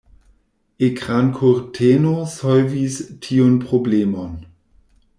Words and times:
Ekrankurteno 0.87 2.15
solvis 2.39 2.99
tiun 3.27 3.63
problemon. 3.67 4.35